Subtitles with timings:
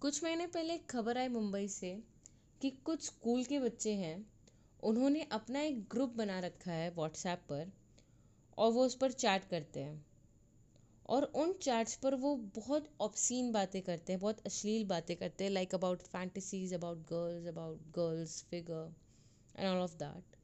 [0.00, 2.02] कुछ महीने पहले एक खबर आई मुंबई से
[2.62, 4.26] कि कुछ स्कूल के बच्चे हैं,
[4.82, 7.72] उन्होंने अपना एक ग्रुप बना रखा है व्हाट्सएप पर
[8.58, 10.06] और वो उस पर चैट करते हैं।
[11.08, 15.50] और उन चैट्स पर वो बहुत ऑप्सीन बातें करते हैं, बहुत अश्लील बातें करते हैं
[15.50, 18.94] like about fantasies about girls about girls figure
[19.58, 20.36] and all of that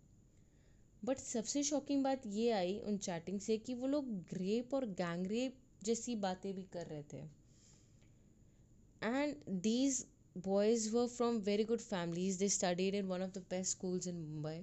[1.04, 5.26] but सबसे शॉकिंग बात ये आई उन चैटिंग से कि वो लोग रेप और गैंग
[5.26, 7.43] रेप जैसी बातें भी कर रहे थे।
[9.04, 12.38] And these boys were from very good families.
[12.38, 14.58] They studied in one of the best schools in mumbai.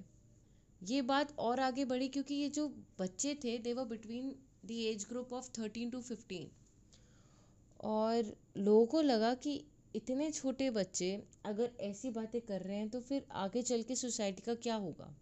[0.80, 2.66] ये बात और आगे बढ़ी क्योंकि ये जो
[2.98, 4.34] बच्चे थे they were between
[4.66, 6.48] the age group of thirteen to fifteen
[7.84, 9.54] और लोगों को लगा कि
[9.96, 11.10] इतने छोटे बच्चे
[11.46, 15.14] अगर ऐसी बातें कर रहे हैं तो फिर आगे चल के सोसाइटी का क्या होगा?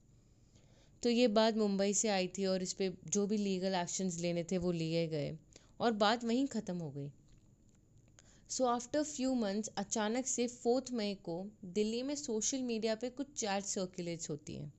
[1.02, 4.44] तो ये बात मुंबई से आई थी और इस पर जो भी लीगल एक्शंस लेने
[4.44, 5.38] थे वो लिए गए।
[5.80, 7.10] और बात वहीं ख़त्म हो गई।
[8.50, 11.34] सो आफ्टर फ्यू मंथ्स अचानक से फोर्थ मई को
[11.74, 14.72] दिल्ली में सोशल मीडिया पे कुछ चैट सर्कुलेट्स होती हैं।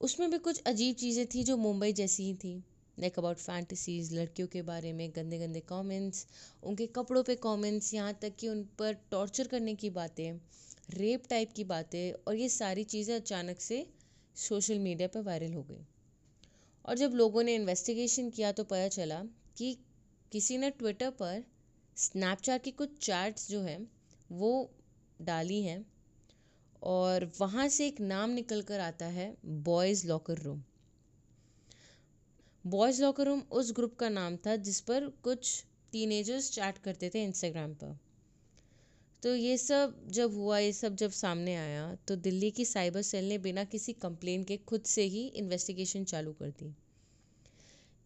[0.00, 2.54] उसमें भी कुछ अजीब चीज़ें थी जो मुंबई जैसी ही थी।
[2.98, 6.26] लाइक अबाउट फैंटसीज लड़कियों के बारे में गंदे गंदे कमेंट्स
[6.62, 10.32] उनके कपड़ों पे कमेंट्स यहाँ तक कि उन पर टॉर्चर करने की बातें
[10.90, 13.86] रेप टाइप की बातें, और ये सारी चीज़ें अचानक से
[14.36, 15.84] सोशल मीडिया पर वायरल हो गई।
[16.84, 19.22] और जब लोगों ने इन्वेस्टिगेशन किया तो पता चला
[19.56, 19.76] कि
[20.32, 21.42] किसी ने ट्विटर पर
[21.96, 23.86] स्नैपचैट की कुछ चैट्स जो हैं,
[24.30, 24.70] वो
[25.20, 25.84] डाली हैं
[26.82, 30.62] और वहाँ से एक नाम निकल कर आता है boys locker room
[32.64, 37.22] boys locker room उस ग्रुप का नाम था जिस पर कुछ टीनेजर्स चैट करते थे
[37.24, 37.98] इंस्टाग्राम पर।
[39.22, 43.28] तो ये सब जब हुआ, ये सब जब सामने आया तो दिल्ली की साइबर सेल
[43.28, 46.74] ने बिना किसी कंप्लेन के खुद से ही इन्वेस्टिगेशन चालू कर दी।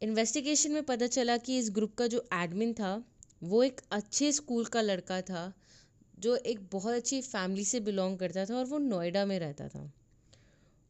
[0.02, 2.92] इन्वेस्टिगेशन में पता चला कि इस ग्रुप का जो एडमिन था
[3.42, 5.52] वो एक अच्छे स्कूल का लड़का था
[6.18, 9.92] जो एक बहुत अच्छी फैमिली से बिलोंग करता था और वो नोएडा में रहता था।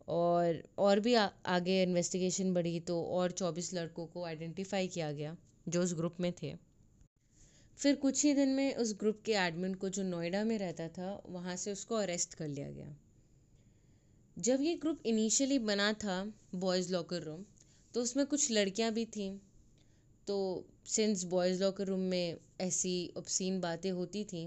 [0.09, 5.37] और और भी आ, आगे इन्वेस्टिगेशन बढ़ी तो और चौबीस लड़कों को आइडेंटिफाई किया गया
[5.69, 6.55] जो उस ग्रुप में थे।
[7.79, 11.23] फिर कुछ ही दिन में उस ग्रुप के एडमिन को जो नोएडा में रहता था
[11.29, 12.97] वहाँ से उसको अरेस्ट कर लिया गया।
[14.39, 17.45] जब ये ग्रुप इनिशियली बना था बॉयज़ लॉकर रूम
[17.95, 19.39] तो उसमें कुछ लड़कियाँ भी थीं।
[20.29, 24.47] तो सिंस बॉयज़ लॉकर रूम में ऐसी ऑब्सीन बातें होती थी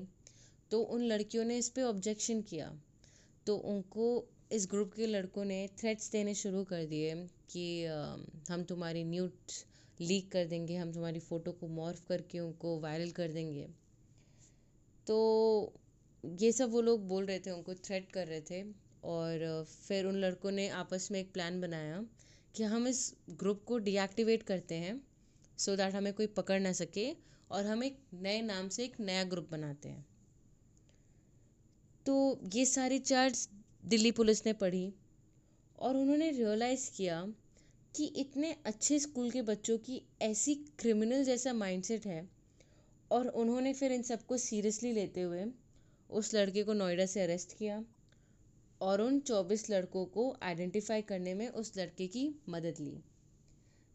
[0.71, 2.71] तो उन लड़कियों ने इस पर ऑब्जेक्शन किया।
[3.47, 7.15] तो उनको, इस ग्रुप के लड़कों ने थ्रेट्स देने शुरू कर दिए
[7.51, 7.85] कि
[8.49, 9.51] हम तुम्हारी न्यूट
[9.97, 13.67] लीक कर देंगे, हम तुम्हारी फ़ोटो को मॉर्फ करके उनको वायरल कर देंगे।
[15.07, 15.73] तो
[16.23, 18.63] ये सब वो लोग बोल रहे थे, उनको थ्रेट कर रहे थे
[19.05, 22.03] और फिर उन लड़कों ने आपस में एक प्लान बनाया
[22.55, 24.99] कि हम इस ग्रुप को डीएक्टिवेट करते हैं।
[25.59, 27.09] सो दैट हमें कोई पकड़ ना सके
[27.51, 30.05] और हम एक नए नाम से एक नया ग्रुप बनाते हैं।
[32.05, 33.47] तो ये सारी चार्ज
[33.85, 34.93] दिल्ली पुलिस ने पढ़ी
[35.79, 37.21] और उन्होंने रियलाइज़ किया
[37.95, 42.29] कि इतने अच्छे स्कूल के बच्चों की ऐसी क्रिमिनल जैसा माइंडसेट है
[43.11, 45.45] और उन्होंने फिर इन सबको सीरियसली लेते हुए
[46.09, 47.83] उस लड़के को नोएडा से अरेस्ट किया
[48.81, 52.97] और उन चौबीस लड़कों को आइडेंटिफाई करने में उस लड़के की मदद ली।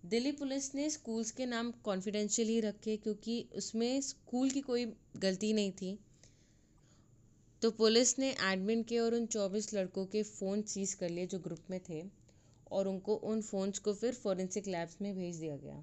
[0.05, 4.85] दिल्ली पुलिस ने स्कूल्स के नाम कॉन्फिडेंशियल ही रखे क्योंकि उसमें स्कूल की कोई
[5.17, 5.99] गलती नहीं थी।
[7.63, 11.39] तो पुलिस ने एडमिन के और उन चौबीस लड़कों के फ़ोन सीज कर लिए जो
[11.39, 12.03] ग्रुप में थे
[12.71, 15.83] और उनको उन फ़ोन्स को फिर फॉरेंसिक लैब्स में भेज दिया गया।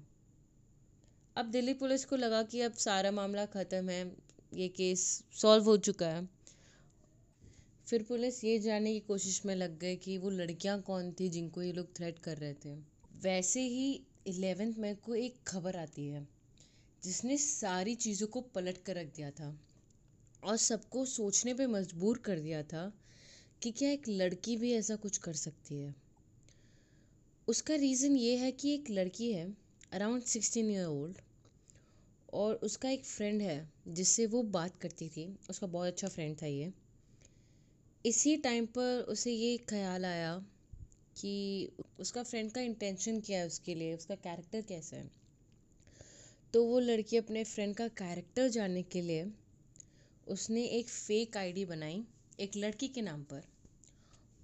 [1.36, 4.16] अब दिल्ली पुलिस को लगा कि अब सारा मामला ख़त्म है,
[4.54, 6.28] ये केस सॉल्व हो चुका है।
[7.86, 11.62] फिर पुलिस ये जानने की कोशिश में लग गए कि वो लड़कियाँ कौन थी जिनको
[11.62, 12.74] ये लोग थ्रेट कर रहे थे।
[13.22, 16.26] वैसे ही इलेवेंथ मई को एक खबर आती है,
[17.02, 19.54] जिसने सारी चीज़ों को पलट कर रख दिया था
[20.44, 22.92] और सबको सोचने पे मजबूर कर दिया था
[23.62, 25.94] कि क्या एक लड़की भी ऐसा कुछ कर सकती है।
[27.48, 29.46] उसका रीज़न ये है कि एक लड़की है
[29.92, 31.16] अराउंड सिक्सटीन ईयर ओल्ड
[32.32, 36.46] और उसका एक फ्रेंड है, जिससे वो बात करती थी। उसका बहुत अच्छा फ्रेंड था
[36.46, 36.72] ये।
[38.04, 40.32] इसी टाइम पर उसे ये ख्याल आया
[41.22, 45.10] कि उसका फ्रेंड का इंटेंशन क्या है उसके लिए, उसका कैरेक्टर कैसा है।
[46.54, 49.30] तो वो लड़की अपने फ्रेंड का कैरेक्टर जानने के लिए
[50.26, 52.04] उसने एक फ़ेक आईडी बनाई
[52.40, 53.42] एक लड़की के नाम पर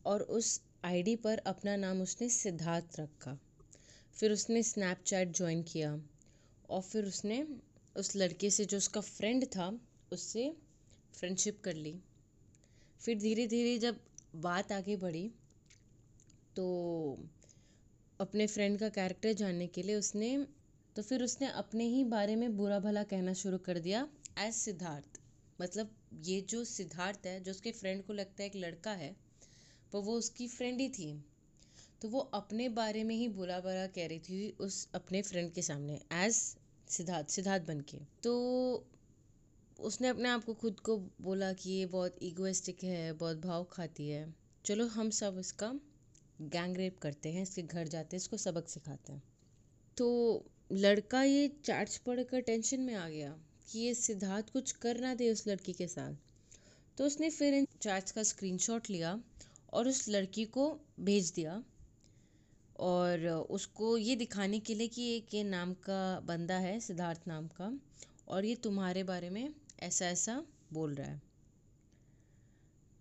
[0.07, 3.39] और उस आईडी पर अपना नाम उसने सिद्धार्थ रखा।
[4.15, 5.99] फिर उसने स्नैपचैट ज्वाइन किया
[6.71, 7.47] और फिर उसने
[7.97, 9.69] उस लड़के से जो उसका फ्रेंड था
[10.13, 10.57] उससे
[11.15, 11.95] फ्रेंडशिप कर ली।
[13.01, 14.01] फिर धीरे धीरे जब
[14.37, 15.31] बात आगे बढ़ी
[16.59, 16.67] तो
[18.21, 20.31] अपने फ्रेंड का कैरेक्टर जानने के लिए उसने
[20.97, 24.01] तो फिर उसने अपने ही बारे में बुरा भला कहना शुरू कर दिया
[24.39, 25.21] एज सिद्धार्थ।
[25.61, 25.91] मतलब
[26.25, 29.15] ये जो सिद्धार्थ है, जो उसके फ्रेंड को लगता है एक लड़का है,
[29.93, 31.25] पर वो उसकी फ्रेंड ही थी।
[32.03, 35.63] तो वो अपने बारे में ही बुरा भला कह रही थी उस अपने फ्रेंड के
[35.63, 36.35] सामने एज
[36.89, 38.35] सिद्धार्थ सिद्धार्थ बन के। तो
[39.81, 44.09] उसने अपने आप को खुद को बोला कि ये बहुत ईगोइस्टिक है, बहुत भाव खाती
[44.09, 44.35] है।
[44.65, 45.73] चलो हम सब इसका
[46.41, 49.23] गैंग रेप करते हैं, इसके घर जाते हैं, इसको सबक सिखाते हैं।
[49.97, 53.37] तो लड़का ये चार्ज पढ़कर टेंशन में आ गया
[53.69, 56.15] कि ये सिद्धार्थ कुछ कर ना दे उस लड़की के साथ।
[56.99, 59.21] तो उसने फिर इन चार्ज का स्क्रीनशॉट लिया
[59.73, 61.63] और उस लड़की को भेज दिया
[62.79, 67.49] और उसको ये दिखाने के लिए कि एक ये नाम का बंदा है, सिद्धार्थ नाम
[67.49, 67.73] का,
[68.29, 71.23] और ये तुम्हारे बारे में ऐसा ऐसा बोल रहा है।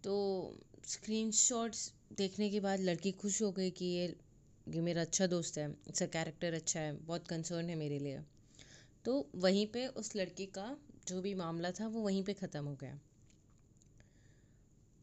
[0.03, 0.15] तो
[0.87, 4.15] स्क्रीनशॉट्स देखने के बाद लड़की खुश हो गई कि ये
[4.67, 8.19] ये मेरा अच्छा दोस्त है इसका कैरेक्टर अच्छा है, बहुत कंसर्न है मेरे लिए।
[9.05, 12.75] तो वहीं पे उस लड़की का जो भी मामला था, वो वहीं पे ख़त्म हो
[12.75, 12.99] गया।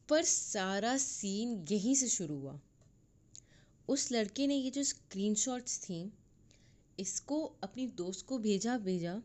[0.09, 2.59] पर सारा सीन यहीं से शुरू हुआ।
[3.87, 6.13] उस लड़के ने ये जो स्क्रीनशॉट्स थी,
[6.99, 9.21] इसको अपनी दोस्त को भेजा भेजा,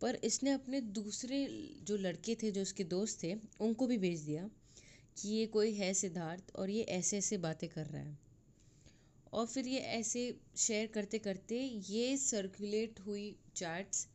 [0.00, 1.46] पर इसने अपने दूसरे
[1.82, 4.50] जो लड़के थे, जो उसके दोस्त थे, उनको भी भेज दिया।
[5.18, 8.18] कि ये कोई है सिद्धार्थ और ये ऐसे ऐसे बातें कर रहा है।
[9.32, 14.06] और फिर ये ऐसे शेयर करते करते ये सर्कुलेट हुई चैट्स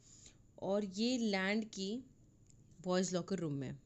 [0.62, 2.04] और ये लैंड की
[2.86, 3.78] बॉयज़ लॉकर रूम में।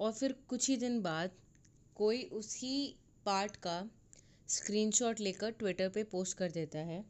[0.00, 1.30] और फिर कुछ ही दिन बाद
[1.96, 2.96] कोई उसी
[3.26, 3.90] पार्ट का
[4.48, 7.04] स्क्रीनशॉट लेकर ट्विटर पे पोस्ट कर देता है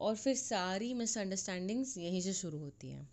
[0.00, 3.08] और फिर सारी मिसअंडरस्टैंडिंग्स यहीं से शुरू होती हैं।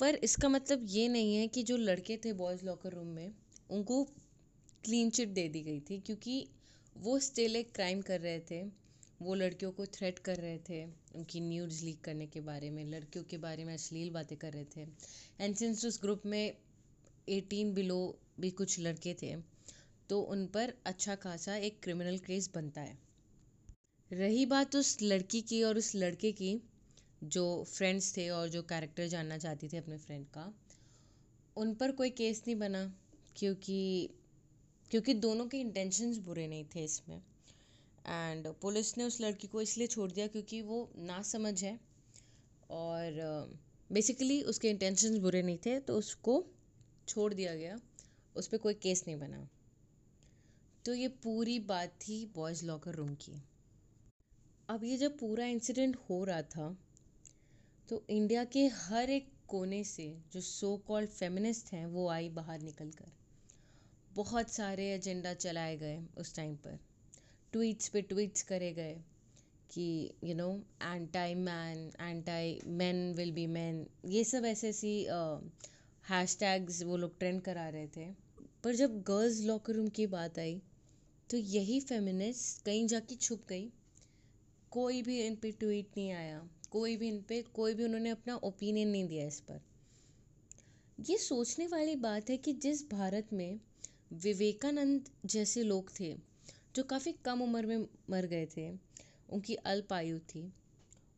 [0.00, 3.32] पर इसका मतलब ये नहीं है कि जो लड़के थे बॉयज़ लॉकर रूम में
[3.70, 4.02] उनको
[4.84, 6.46] क्लीन चिट दे दी गई थी क्योंकि
[6.96, 8.62] वो स्टिल एक क्राइम कर रहे थे।
[9.22, 10.84] वो लड़कियों को थ्रेट कर रहे थे,
[11.14, 14.64] उनकी न्यूज़ लीक करने के बारे में, लड़कियों के बारे में अश्लील बातें कर रहे
[14.76, 14.86] थे।
[15.40, 16.56] एंड सिंस उस ग्रुप में
[17.28, 17.98] एटीन बिलो
[18.40, 19.34] भी कुछ लड़के थे
[20.10, 22.98] तो उन पर अच्छा खासा एक क्रिमिनल केस बनता है।
[24.10, 26.60] रही बात उस लड़की की और उस लड़के की,
[27.24, 30.52] जो फ्रेंड्स थे और जो कैरेक्टर जानना चाहती थी अपने फ्रेंड का,
[31.56, 32.84] उन पर कोई केस नहीं बना।
[33.36, 34.10] क्योंकि
[34.90, 37.16] क्योंकि दोनों के इंटेंशंस बुरे नहीं थे इसमें।
[38.06, 41.80] एंड पुलिस ने उस लड़की को इसलिए छोड़ दिया क्योंकि वो ना समझ है।
[42.70, 43.58] और
[43.92, 46.44] बेसिकली uh, उसके इंटेंशंस बुरे नहीं थे तो उसको
[47.08, 47.80] छोड़ दिया गया।
[48.36, 49.48] उस पर कोई केस नहीं बना।
[50.84, 53.42] तो ये पूरी बात थी बॉयज़ लॉकर रूम की।
[54.68, 56.76] अब ये जब पूरा इंसिडेंट हो रहा था
[57.88, 62.60] तो इंडिया के हर एक कोने से जो सो कॉल्ड फेमिनिस्ट हैं वो आई बाहर
[62.60, 63.12] निकल कर
[64.16, 66.78] बहुत सारे एजेंडा चलाए गए उस टाइम पर।
[67.52, 68.94] ट्वीट्स पे ट्वीट्स करे गए
[69.70, 69.88] कि
[70.24, 70.48] you know
[70.82, 74.94] anti man anti man will be man ये सब ऐसे ऐसी
[76.04, 78.06] हैश टैग्स वो लोग ट्रेंड करा रहे थे।
[78.64, 80.60] पर जब गर्ल्स लॉकर रूम की बात आई
[81.30, 83.68] तो यही फेमिनिस्ट कहीं जाके छुप गई।
[84.70, 88.36] कोई भी इन पे ट्वीट नहीं आया। कोई भी इन पे, कोई भी उन्होंने अपना
[88.36, 89.60] ओपिनियन नहीं दिया इस पर।
[91.00, 93.60] ये सोचने वाली बात है कि जिस भारत में
[94.12, 96.16] विवेकानंद जैसे लोग थे,
[96.76, 98.70] जो काफ़ी कम उम्र में मर गए थे।
[99.30, 100.52] उनकी अल्प आयु थी।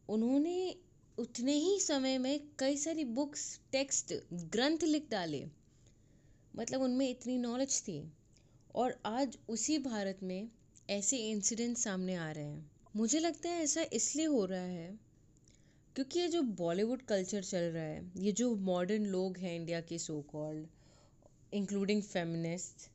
[0.09, 0.77] उन्होंने
[1.19, 5.49] उतने ही समय में कई सारी बुक्स टेक्स्ट ग्रंथ लिख डाले।
[6.57, 8.13] मतलब उनमें इतनी नॉलेज थी।
[8.75, 10.49] और आज उसी भारत में
[10.91, 14.99] ऐसे इंसिडेंट सामने आ रहे हैं। मुझे लगता है ऐसा इसलिए हो रहा है,
[15.95, 19.99] क्योंकि ये जो बॉलीवुड कल्चर चल रहा है, ये जो मॉडर्न लोग हैं इंडिया के
[19.99, 20.67] सो कॉल्ड
[21.53, 22.91] इंक्लूडिंग फेमिनिस्ट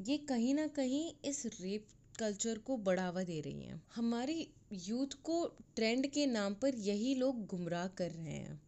[0.00, 1.86] ये कहीं ना कहीं इस रेप
[2.18, 5.44] कल्चर को बढ़ावा दे रही हैं। हमारी यूथ को
[5.76, 8.60] ट्रेंड के नाम पर यही लोग गुमराह कर रहे हैं।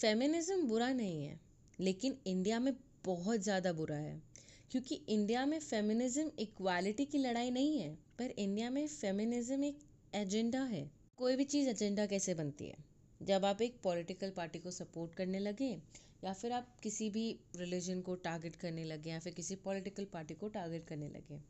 [0.00, 1.40] फेमिनिज्म बुरा नहीं है,
[1.80, 2.72] लेकिन इंडिया में
[3.04, 4.22] बहुत ज़्यादा बुरा है।
[4.70, 9.78] क्योंकि इंडिया में फेमिनिज्म इक्वालिटी की लड़ाई नहीं है, पर इंडिया में फेमिनिज्म एक
[10.14, 12.76] एजेंडा है। कोई भी चीज़ एजेंडा कैसे बनती है?
[13.22, 15.76] जब आप एक पॉलिटिकल पार्टी को सपोर्ट करने लगे
[16.22, 17.24] या फिर आप किसी भी
[17.56, 21.40] रिलीजन को टारगेट करने लगे या फिर किसी पॉलिटिकल पार्टी को टारगेट करने लगे।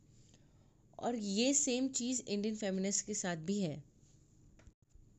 [0.98, 3.82] और ये सेम चीज़ इंडियन फेमिनिस्ट के साथ भी है।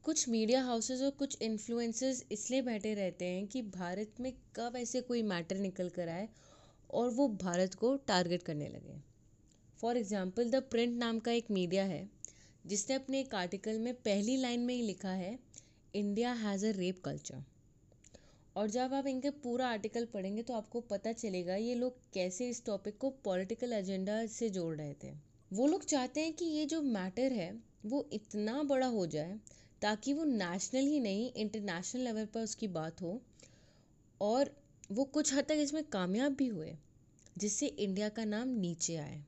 [0.03, 5.01] कुछ मीडिया हाउसेस और कुछ इन्फ्लुएंसर्स इसलिए बैठे रहते हैं कि भारत में कब ऐसे
[5.01, 6.27] कोई मैटर निकल कर आए
[6.89, 8.95] और वो भारत को टारगेट करने लगे।
[9.79, 12.09] फॉर एग्ज़ाम्पल द प्रिंट नाम का एक मीडिया है,
[12.65, 15.37] जिसने अपने एक आर्टिकल में पहली लाइन में ही लिखा है
[15.93, 17.43] India has a rape culture
[18.59, 22.65] और जब आप इनके पूरा आर्टिकल पढ़ेंगे तो आपको पता चलेगा ये लोग कैसे इस
[22.65, 25.11] टॉपिक को पॉलिटिकल एजेंडा से जोड़ रहे थे।
[25.51, 27.51] वो लोग चाहते हैं कि ये जो मैटर है,
[27.85, 29.37] वो इतना बड़ा हो जाए
[29.81, 33.21] ताकि वो नेशनल ही नहीं इंटरनेशनल लेवल पर उसकी बात हो
[34.21, 34.51] और
[34.91, 36.75] वो कुछ हद तक इसमें कामयाब भी हुए,
[37.37, 39.23] जिससे इंडिया का नाम नीचे आए।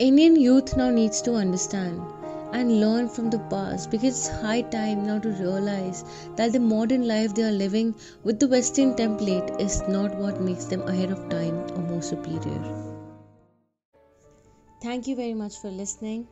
[0.00, 2.23] Indian youth now needs to understand
[2.54, 6.04] and learn from the past because it's high time now to realize
[6.36, 10.64] that the modern life they are living with the Western template is not what makes
[10.66, 12.62] them ahead of time or more superior.
[14.82, 16.28] Thank you very much for listening.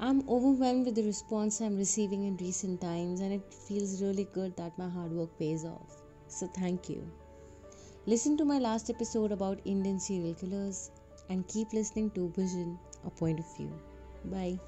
[0.00, 4.56] I'm overwhelmed with the response I'm receiving in recent times, and it feels really good
[4.56, 6.02] that my hard work pays off.
[6.28, 7.08] So, thank you.
[8.06, 10.90] Listen to my last episode about Indian serial killers
[11.28, 13.72] and keep listening to Vision, a point of view.
[14.24, 14.58] Bye.